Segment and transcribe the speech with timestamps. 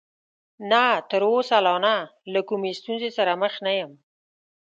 [0.71, 1.95] نه، تر اوسه لا نه،
[2.33, 3.91] له کومې ستونزې سره مخ نه یم.